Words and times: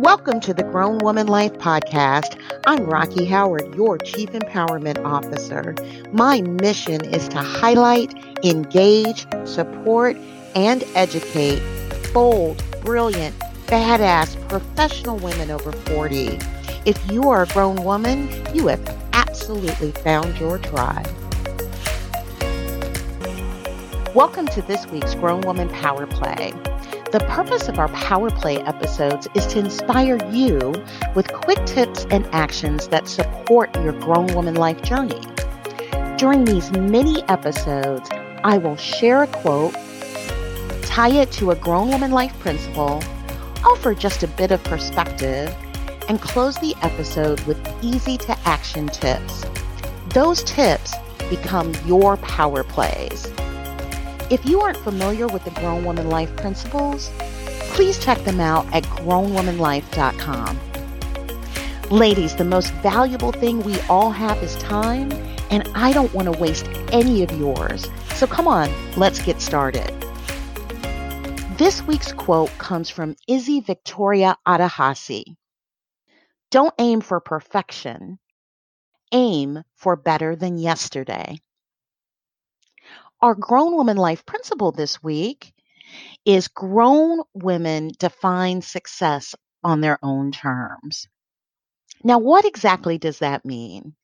Welcome 0.00 0.38
to 0.42 0.54
the 0.54 0.62
Grown 0.62 0.98
Woman 0.98 1.26
Life 1.26 1.54
Podcast. 1.54 2.40
I'm 2.66 2.84
Rocky 2.84 3.24
Howard, 3.24 3.74
your 3.74 3.98
Chief 3.98 4.30
Empowerment 4.30 5.04
Officer. 5.04 5.74
My 6.12 6.40
mission 6.40 7.04
is 7.04 7.28
to 7.30 7.38
highlight, 7.38 8.14
engage, 8.44 9.26
support, 9.44 10.16
and 10.54 10.84
educate 10.94 11.60
bold, 12.14 12.62
brilliant, 12.84 13.36
badass, 13.66 14.48
professional 14.48 15.16
women 15.16 15.50
over 15.50 15.72
40. 15.72 16.38
If 16.84 17.10
you 17.10 17.28
are 17.28 17.42
a 17.42 17.48
grown 17.48 17.82
woman, 17.82 18.30
you 18.54 18.68
have 18.68 18.80
absolutely 19.14 19.90
found 19.90 20.38
your 20.38 20.58
tribe. 20.58 21.08
Welcome 24.14 24.46
to 24.46 24.62
this 24.62 24.86
week's 24.86 25.16
Grown 25.16 25.40
Woman 25.40 25.68
Power 25.70 26.06
Play. 26.06 26.52
The 27.10 27.20
purpose 27.20 27.68
of 27.68 27.78
our 27.78 27.88
Power 27.88 28.28
Play 28.28 28.58
episodes 28.58 29.26
is 29.34 29.46
to 29.46 29.60
inspire 29.60 30.18
you 30.30 30.74
with 31.14 31.32
quick 31.32 31.64
tips 31.64 32.06
and 32.10 32.26
actions 32.32 32.88
that 32.88 33.08
support 33.08 33.74
your 33.76 33.94
grown 33.94 34.26
woman 34.34 34.56
life 34.56 34.82
journey. 34.82 35.22
During 36.18 36.44
these 36.44 36.70
mini 36.72 37.22
episodes, 37.22 38.10
I 38.44 38.58
will 38.58 38.76
share 38.76 39.22
a 39.22 39.26
quote, 39.26 39.72
tie 40.82 41.08
it 41.08 41.32
to 41.32 41.50
a 41.50 41.56
grown 41.56 41.88
woman 41.88 42.10
life 42.10 42.38
principle, 42.40 43.02
offer 43.64 43.94
just 43.94 44.22
a 44.22 44.28
bit 44.28 44.50
of 44.50 44.62
perspective, 44.64 45.48
and 46.10 46.20
close 46.20 46.56
the 46.58 46.74
episode 46.82 47.40
with 47.46 47.58
easy 47.82 48.18
to 48.18 48.38
action 48.44 48.86
tips. 48.88 49.46
Those 50.10 50.44
tips 50.44 50.94
become 51.30 51.72
your 51.86 52.18
power 52.18 52.64
plays. 52.64 53.32
If 54.30 54.44
you 54.44 54.60
aren't 54.60 54.76
familiar 54.76 55.26
with 55.26 55.44
the 55.44 55.50
Grown 55.52 55.86
Woman 55.86 56.10
Life 56.10 56.36
principles, 56.36 57.10
please 57.72 57.98
check 57.98 58.18
them 58.24 58.40
out 58.40 58.66
at 58.74 58.82
grownwomanlife.com. 58.84 60.60
Ladies, 61.90 62.36
the 62.36 62.44
most 62.44 62.70
valuable 62.74 63.32
thing 63.32 63.62
we 63.62 63.80
all 63.88 64.10
have 64.10 64.36
is 64.42 64.54
time, 64.56 65.10
and 65.50 65.66
I 65.74 65.94
don't 65.94 66.12
want 66.12 66.30
to 66.30 66.38
waste 66.38 66.68
any 66.92 67.22
of 67.22 67.32
yours. 67.32 67.86
So 68.16 68.26
come 68.26 68.46
on, 68.46 68.70
let's 68.98 69.22
get 69.22 69.40
started. 69.40 69.90
This 71.56 71.80
week's 71.84 72.12
quote 72.12 72.50
comes 72.58 72.90
from 72.90 73.16
Izey 73.30 73.64
Victoria 73.64 74.36
Odiase. 74.46 75.24
Don't 76.50 76.74
aim 76.78 77.00
for 77.00 77.18
perfection, 77.20 78.18
aim 79.10 79.62
for 79.74 79.96
better 79.96 80.36
than 80.36 80.58
yesterday. 80.58 81.38
Our 83.20 83.34
grown 83.34 83.74
woman 83.74 83.96
life 83.96 84.24
principle 84.24 84.70
this 84.70 85.02
week 85.02 85.52
is 86.24 86.46
grown 86.46 87.22
women 87.34 87.90
define 87.98 88.62
success 88.62 89.34
on 89.64 89.80
their 89.80 89.98
own 90.04 90.30
terms. 90.30 91.08
Now, 92.04 92.18
what 92.18 92.44
exactly 92.44 92.96
does 92.96 93.18
that 93.18 93.44
mean? 93.44 93.96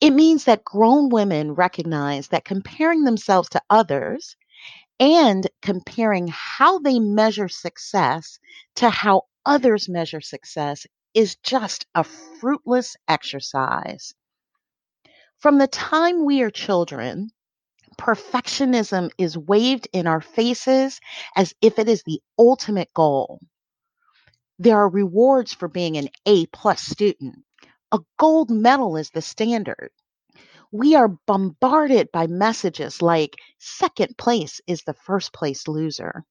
It 0.00 0.10
means 0.10 0.44
that 0.44 0.64
grown 0.64 1.08
women 1.08 1.54
recognize 1.54 2.28
that 2.28 2.44
comparing 2.44 3.02
themselves 3.02 3.48
to 3.50 3.62
others 3.70 4.36
and 5.00 5.48
comparing 5.60 6.28
how 6.28 6.78
they 6.78 7.00
measure 7.00 7.48
success 7.48 8.38
to 8.76 8.88
how 8.88 9.22
others 9.44 9.88
measure 9.88 10.20
success 10.20 10.86
is 11.12 11.36
just 11.36 11.86
a 11.94 12.04
fruitless 12.04 12.96
exercise. 13.08 14.14
From 15.38 15.58
the 15.58 15.66
time 15.66 16.24
we 16.24 16.42
are 16.42 16.50
children, 16.50 17.30
perfectionism 17.96 19.10
is 19.18 19.38
waved 19.38 19.88
in 19.92 20.06
our 20.06 20.20
faces 20.20 21.00
as 21.36 21.54
if 21.60 21.78
it 21.78 21.88
is 21.88 22.02
the 22.02 22.20
ultimate 22.38 22.92
goal. 22.94 23.40
There 24.58 24.76
are 24.76 24.88
rewards 24.88 25.52
for 25.52 25.68
being 25.68 25.96
an 25.96 26.08
A 26.26 26.46
plus 26.46 26.80
student. 26.80 27.44
A 27.92 28.00
gold 28.18 28.50
medal 28.50 28.96
is 28.96 29.10
the 29.10 29.22
standard. 29.22 29.90
We 30.72 30.94
are 30.94 31.08
bombarded 31.26 32.10
by 32.12 32.26
messages 32.26 33.02
like 33.02 33.36
second 33.58 34.16
place 34.18 34.60
is 34.66 34.82
the 34.82 34.94
first 34.94 35.32
place 35.32 35.68
loser. 35.68 36.24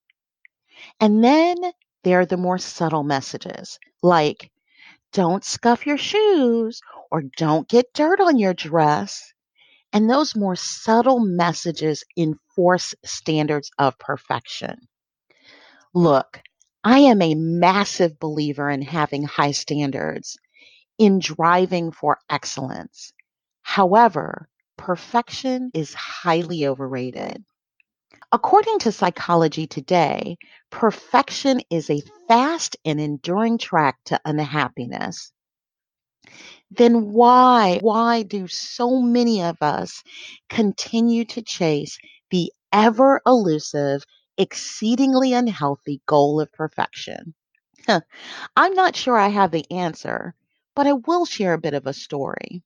And 1.00 1.24
then 1.24 1.56
there 2.04 2.20
are 2.20 2.26
the 2.26 2.38
more 2.38 2.58
subtle 2.58 3.04
messages 3.04 3.80
like 4.02 4.52
don't 5.14 5.44
scuff 5.44 5.86
your 5.86 5.98
shoes 5.98 6.82
or 7.12 7.24
don't 7.38 7.68
get 7.68 7.94
dirt 7.94 8.20
on 8.20 8.38
your 8.38 8.54
dress 8.54 9.33
and 9.94 10.10
those 10.10 10.36
more 10.36 10.56
subtle 10.56 11.20
messages 11.20 12.04
enforce 12.18 12.96
standards 13.06 13.70
of 13.78 13.98
perfection. 14.00 14.88
Look, 15.94 16.42
I 16.84 17.00
am 17.00 17.22
a 17.22 17.36
massive 17.36 18.20
believer 18.20 18.70
in 18.70 18.82
having 18.82 19.24
high 19.24 19.52
standards, 19.52 20.38
in 20.98 21.20
driving 21.20 21.92
for 21.92 22.18
excellence. 22.30 23.14
However, 23.62 24.50
perfection 24.78 25.70
is 25.74 25.94
highly 25.94 26.66
overrated. 26.66 27.46
According 28.32 28.80
to 28.80 28.92
Psychology 28.92 29.68
Today, 29.68 30.38
perfection 30.72 31.62
is 31.70 31.90
a 31.92 32.02
fast 32.28 32.76
and 32.84 33.00
enduring 33.00 33.60
track 33.60 33.98
to 34.06 34.20
unhappiness 34.26 35.32
then 36.76 37.12
why, 37.14 37.80
why 37.82 38.24
do 38.24 38.48
so 38.48 39.02
many 39.02 39.44
of 39.44 39.58
us 39.62 40.04
continue 40.50 41.26
to 41.26 41.42
chase 41.42 41.98
the 42.32 42.52
ever 42.72 43.22
elusive, 43.26 44.04
exceedingly 44.38 45.34
unhealthy 45.34 46.02
goal 46.06 46.42
of 46.42 46.52
perfection? 46.52 47.34
I'm 48.56 48.74
not 48.74 48.96
sure 48.96 49.18
I 49.18 49.28
have 49.28 49.52
the 49.52 49.70
answer, 49.72 50.36
but 50.76 50.88
I 50.88 50.94
will 50.94 51.26
share 51.26 51.54
a 51.54 51.62
bit 51.62 51.74
of 51.74 51.86
a 51.86 51.94
story. 51.94 52.64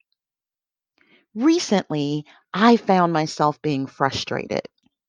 Recently, 1.35 2.25
I 2.53 2.77
found 2.77 3.13
myself 3.13 3.61
being 3.61 3.87
frustrated, 3.87 4.61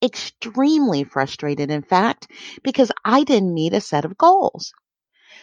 extremely 0.03 1.05
frustrated, 1.05 1.71
in 1.71 1.83
fact, 1.83 2.31
because 2.63 2.91
I 3.05 3.25
didn't 3.25 3.55
meet 3.55 3.73
a 3.75 3.81
set 3.81 4.05
of 4.05 4.19
goals. 4.19 4.73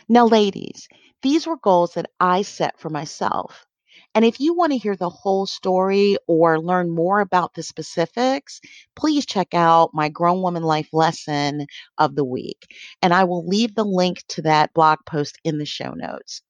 Now, 0.07 0.25
ladies, 0.27 0.87
these 1.23 1.47
were 1.47 1.57
goals 1.57 1.93
that 1.95 2.11
I 2.19 2.43
set 2.43 2.79
for 2.79 2.89
myself. 2.89 3.65
And 4.13 4.23
if 4.23 4.39
you 4.39 4.53
want 4.53 4.71
to 4.71 4.77
hear 4.77 4.95
the 4.95 5.09
whole 5.09 5.45
story 5.45 6.17
or 6.27 6.59
learn 6.59 6.89
more 6.89 7.19
about 7.19 7.53
the 7.53 7.63
specifics, 7.63 8.61
please 8.95 9.25
check 9.25 9.53
out 9.53 9.93
my 9.93 10.09
Grown 10.09 10.41
Woman 10.41 10.63
Life 10.63 10.89
lesson 10.93 11.65
of 11.97 12.15
the 12.15 12.23
week. 12.23 12.67
And 13.01 13.13
I 13.13 13.23
will 13.23 13.47
leave 13.47 13.73
the 13.75 13.83
link 13.83 14.23
to 14.29 14.43
that 14.43 14.73
blog 14.73 14.99
post 15.05 15.39
in 15.43 15.57
the 15.57 15.65
show 15.65 15.91
notes. 15.91 16.41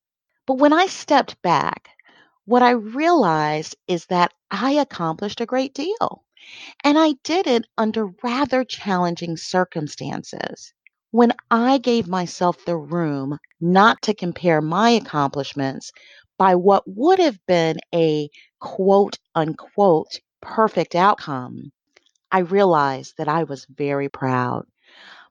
But 0.46 0.60
when 0.60 0.74
I 0.74 0.88
stepped 0.88 1.42
back, 1.42 1.90
what 2.46 2.62
I 2.62 2.72
realized 2.72 3.76
is 3.88 4.06
that 4.08 4.34
I 4.52 4.72
accomplished 4.74 5.42
a 5.42 5.46
great 5.48 5.74
deal. 5.74 6.24
And 6.84 7.00
I 7.00 7.14
did 7.24 7.48
it 7.48 7.66
under 7.78 8.08
rather 8.22 8.64
challenging 8.64 9.38
circumstances 9.38 10.74
when 11.16 11.32
I 11.50 11.78
gave 11.78 12.10
myself 12.10 12.66
the 12.66 12.76
room 12.76 13.40
not 13.62 14.02
to 14.02 14.14
compare 14.14 14.60
my 14.60 14.90
accomplishments 14.90 15.94
by 16.38 16.56
what 16.56 16.84
would 16.88 17.20
have 17.20 17.40
been 17.48 17.78
a 17.94 18.30
quote 18.60 19.18
unquote 19.34 20.20
perfect 20.42 20.94
outcome, 20.94 21.72
I 22.34 22.40
realized 22.40 23.14
that 23.18 23.30
I 23.30 23.46
was 23.46 23.66
very 23.70 24.10
proud. 24.10 24.66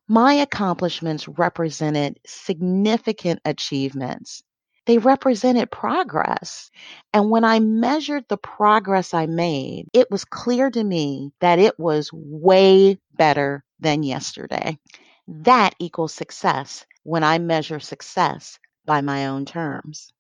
My 0.09 0.33
accomplishments 0.33 1.29
represented 1.29 2.19
significant 2.25 3.41
achievements. 3.45 4.43
They 4.87 4.97
represented 4.97 5.71
progress. 5.71 6.71
And 7.13 7.29
when 7.29 7.45
I 7.45 7.61
measured 7.61 8.25
the 8.31 8.39
progress 8.39 9.13
I 9.13 9.27
made, 9.27 9.89
it 9.93 10.11
was 10.11 10.25
clear 10.25 10.71
to 10.71 10.83
me 10.83 11.33
that 11.41 11.59
it 11.59 11.79
was 11.79 12.11
way 12.11 12.97
better 13.19 13.63
than 13.81 14.03
yesterday. 14.03 14.79
That 15.27 15.75
equals 15.79 16.13
success 16.13 16.85
when 17.03 17.25
I 17.25 17.39
measure 17.39 17.81
success 17.81 18.59
by 18.85 19.01
my 19.01 19.27
own 19.27 19.47
terms. 19.47 20.13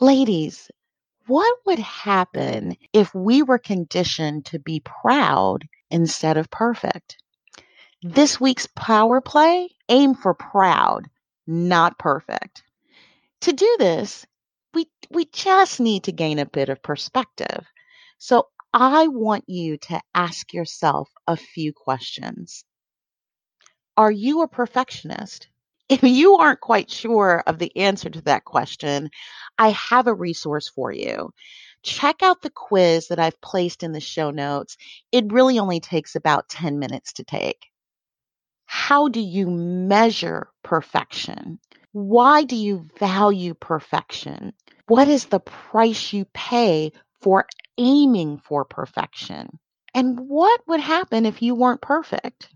Ladies, 0.00 0.70
what 1.26 1.58
would 1.66 1.78
happen 1.78 2.76
if 2.92 3.14
we 3.14 3.42
were 3.42 3.58
conditioned 3.58 4.46
to 4.46 4.58
be 4.58 4.80
proud 4.80 5.68
instead 5.90 6.36
of 6.36 6.50
perfect? 6.50 7.18
This 8.02 8.40
week's 8.40 8.66
power 8.74 9.20
play 9.20 9.68
aim 9.88 10.14
for 10.14 10.34
proud, 10.34 11.08
not 11.46 11.98
perfect. 11.98 12.64
To 13.42 13.52
do 13.52 13.76
this, 13.78 14.26
we, 14.74 14.86
we 15.10 15.26
just 15.26 15.78
need 15.78 16.04
to 16.04 16.12
gain 16.12 16.38
a 16.38 16.46
bit 16.46 16.68
of 16.68 16.82
perspective. 16.82 17.66
So 18.18 18.48
I 18.72 19.08
want 19.08 19.44
you 19.48 19.76
to 19.78 20.00
ask 20.14 20.52
yourself 20.52 21.08
a 21.26 21.36
few 21.36 21.72
questions. 21.72 22.64
Are 24.00 24.10
you 24.10 24.40
a 24.40 24.48
perfectionist? 24.48 25.48
If 25.90 26.02
you 26.02 26.36
aren't 26.36 26.62
quite 26.62 26.90
sure 26.90 27.42
of 27.46 27.58
the 27.58 27.76
answer 27.76 28.08
to 28.08 28.22
that 28.22 28.46
question, 28.46 29.10
I 29.58 29.72
have 29.72 30.06
a 30.06 30.14
resource 30.14 30.68
for 30.68 30.90
you. 30.90 31.34
Check 31.82 32.22
out 32.22 32.40
the 32.40 32.48
quiz 32.48 33.08
that 33.08 33.18
I've 33.18 33.38
placed 33.42 33.82
in 33.82 33.92
the 33.92 34.00
show 34.00 34.30
notes. 34.30 34.78
It 35.12 35.30
really 35.30 35.58
only 35.58 35.80
takes 35.80 36.14
about 36.14 36.48
10 36.48 36.78
minutes 36.78 37.12
to 37.14 37.24
take. 37.24 37.66
How 38.64 39.08
do 39.08 39.20
you 39.20 39.50
measure 39.50 40.48
perfection? 40.62 41.58
Why 41.92 42.44
do 42.44 42.56
you 42.56 42.88
value 42.98 43.52
perfection? 43.52 44.54
What 44.86 45.08
is 45.08 45.26
the 45.26 45.40
price 45.40 46.14
you 46.14 46.24
pay 46.32 46.92
for 47.20 47.44
aiming 47.76 48.38
for 48.38 48.64
perfection? 48.64 49.58
And 49.92 50.20
what 50.20 50.62
would 50.68 50.80
happen 50.80 51.26
if 51.26 51.42
you 51.42 51.54
weren't 51.54 51.82
perfect? 51.82 52.48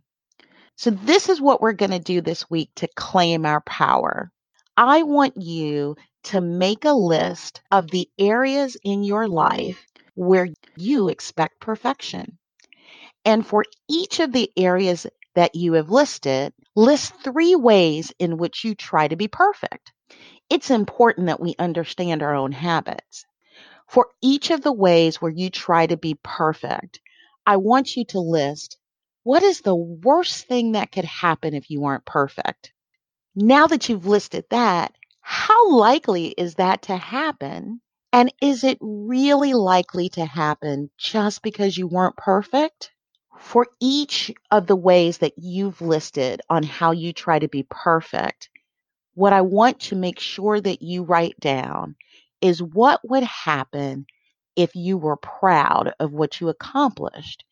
So, 0.77 0.91
this 0.91 1.29
is 1.29 1.41
what 1.41 1.61
we're 1.61 1.73
going 1.73 1.93
to 1.93 1.99
do 1.99 2.21
this 2.21 2.51
week 2.51 2.71
to 2.77 2.89
claim 2.97 3.47
our 3.47 3.61
power. 3.61 4.33
I 4.77 5.05
want 5.05 5.37
you 5.37 5.97
to 6.25 6.41
make 6.41 6.85
a 6.85 6.93
list 6.93 7.61
of 7.71 7.91
the 7.91 8.09
areas 8.19 8.77
in 8.83 9.05
your 9.05 9.29
life 9.29 9.87
where 10.15 10.49
you 10.77 11.09
expect 11.09 11.61
perfection. 11.61 12.39
And 13.25 13.47
for 13.47 13.65
each 13.89 14.21
of 14.21 14.33
the 14.33 14.51
areas 14.57 15.07
that 15.35 15.55
you 15.55 15.75
have 15.75 15.91
listed, 15.91 16.53
list 16.75 17.15
three 17.23 17.55
ways 17.55 18.13
in 18.19 18.37
which 18.37 18.65
you 18.65 18.75
try 18.75 19.07
to 19.09 19.17
be 19.17 19.29
perfect. 19.29 19.93
It's 20.51 20.71
important 20.71 21.27
that 21.29 21.41
we 21.41 21.55
understand 21.59 22.23
our 22.23 22.35
own 22.35 22.53
habits. 22.53 23.25
For 23.89 24.09
each 24.21 24.51
of 24.51 24.63
the 24.63 24.73
ways 24.73 25.21
where 25.23 25.31
you 25.31 25.51
try 25.51 25.87
to 25.87 25.97
be 25.97 26.19
perfect, 26.23 27.01
I 27.47 27.57
want 27.59 27.97
you 27.97 28.05
to 28.07 28.21
list 28.21 28.79
what 29.25 29.43
is 29.43 29.63
the 29.63 29.75
worst 29.75 30.47
thing 30.47 30.73
that 30.73 30.93
could 30.93 31.07
happen 31.07 31.55
if 31.55 31.71
you 31.71 31.87
aren't 31.87 32.05
perfect? 32.05 32.73
Now 33.35 33.67
that 33.67 33.89
you've 33.89 34.07
listed 34.07 34.45
that, 34.51 34.95
how 35.23 35.71
likely 35.71 36.27
is 36.27 36.57
that 36.57 36.83
to 36.83 36.97
happen? 36.97 37.81
And 38.13 38.33
is 38.43 38.65
it 38.65 38.77
really 38.83 39.55
likely 39.55 40.11
to 40.11 40.27
happen 40.27 40.91
just 40.99 41.43
because 41.43 41.77
you 41.77 41.87
weren't 41.87 42.19
perfect? 42.19 42.93
For 43.39 43.67
each 43.81 44.31
of 44.51 44.67
the 44.67 44.77
ways 44.77 45.19
that 45.19 45.33
you've 45.39 45.81
listed 45.81 46.43
on 46.51 46.63
how 46.63 46.93
you 46.93 47.15
try 47.15 47.39
to 47.39 47.49
be 47.49 47.67
perfect, 47.69 48.51
what 49.15 49.33
I 49.33 49.41
want 49.41 49.81
to 49.81 49.97
make 49.97 50.21
sure 50.21 50.61
that 50.61 50.83
you 50.83 51.03
write 51.03 51.41
down 51.41 51.97
is 52.43 52.63
what 52.63 53.01
would 53.09 53.25
happen 53.25 54.07
if 54.55 54.77
you 54.77 54.99
were 54.99 55.17
proud 55.17 55.95
of 55.99 56.13
what 56.13 56.41
you 56.41 56.51
accomplished 56.51 57.43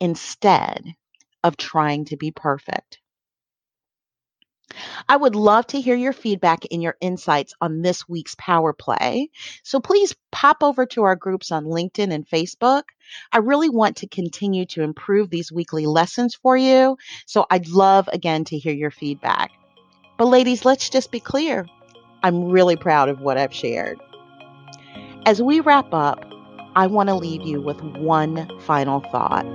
instead 0.00 0.96
of 1.42 1.56
trying 1.56 2.06
to 2.06 2.16
be 2.16 2.30
perfect. 2.30 2.98
I 5.08 5.16
would 5.16 5.34
love 5.34 5.66
to 5.68 5.80
hear 5.80 5.96
your 5.96 6.12
feedback 6.12 6.64
and 6.70 6.82
your 6.82 6.96
insights 7.00 7.54
on 7.60 7.82
this 7.82 8.08
week's 8.08 8.36
Power 8.36 8.72
Play. 8.72 9.30
So 9.62 9.80
please 9.80 10.14
pop 10.30 10.62
over 10.62 10.86
to 10.86 11.02
our 11.02 11.16
groups 11.16 11.50
on 11.50 11.64
LinkedIn 11.64 12.12
and 12.12 12.28
Facebook. 12.28 12.84
I 13.32 13.38
really 13.38 13.68
want 13.68 13.96
to 13.98 14.06
continue 14.06 14.66
to 14.66 14.82
improve 14.82 15.28
these 15.28 15.50
weekly 15.50 15.86
lessons 15.86 16.36
for 16.36 16.56
you. 16.56 16.96
So 17.26 17.46
I'd 17.50 17.68
love 17.68 18.08
again 18.12 18.44
to 18.44 18.58
hear 18.58 18.72
your 18.72 18.92
feedback. 18.92 19.50
But 20.16 20.26
ladies, 20.26 20.64
let's 20.64 20.88
just 20.88 21.10
be 21.10 21.20
clear. 21.20 21.66
I'm 22.22 22.50
really 22.50 22.76
proud 22.76 23.08
of 23.08 23.20
what 23.20 23.38
I've 23.38 23.54
shared. 23.54 23.98
As 25.26 25.42
we 25.42 25.60
wrap 25.60 25.92
up, 25.92 26.24
I 26.76 26.86
want 26.86 27.08
to 27.08 27.14
leave 27.14 27.42
you 27.42 27.60
with 27.60 27.80
one 27.82 28.48
final 28.60 29.00
thought. 29.00 29.46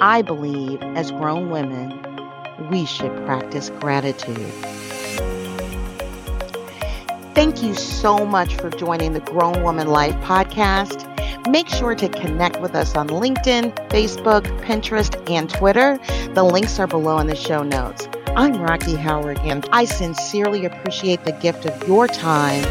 I 0.00 0.22
believe 0.22 0.82
as 0.82 1.10
grown 1.10 1.50
women, 1.50 1.98
we 2.70 2.84
should 2.86 3.14
practice 3.24 3.70
gratitude. 3.80 4.52
Thank 7.34 7.62
you 7.62 7.74
so 7.74 8.26
much 8.26 8.56
for 8.56 8.70
joining 8.70 9.14
the 9.14 9.20
Grown 9.20 9.62
Woman 9.62 9.88
Life 9.88 10.14
podcast. 10.16 11.08
Make 11.50 11.68
sure 11.68 11.94
to 11.94 12.08
connect 12.08 12.60
with 12.60 12.74
us 12.74 12.94
on 12.94 13.08
LinkedIn, 13.08 13.74
Facebook, 13.88 14.42
Pinterest, 14.60 15.30
and 15.30 15.48
Twitter. 15.48 15.98
The 16.34 16.44
links 16.44 16.78
are 16.78 16.86
below 16.86 17.18
in 17.18 17.26
the 17.26 17.36
show 17.36 17.62
notes. 17.62 18.06
I'm 18.36 18.60
Rocky 18.62 18.96
Howard, 18.96 19.38
and 19.40 19.66
I 19.72 19.86
sincerely 19.86 20.64
appreciate 20.64 21.24
the 21.24 21.32
gift 21.32 21.66
of 21.66 21.88
your 21.88 22.06
time. 22.06 22.62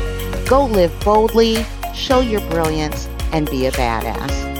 Go 0.45 0.65
live 0.65 0.97
boldly, 1.03 1.65
show 1.93 2.19
your 2.19 2.41
brilliance, 2.49 3.07
and 3.31 3.49
be 3.49 3.65
a 3.65 3.71
badass. 3.71 4.50